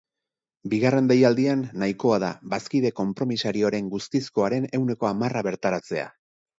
[0.71, 6.15] Bigarren deialdian, nahikoa da bazkide konpromisarioen guztizkoaren ehuneko hamarra bertaratzea.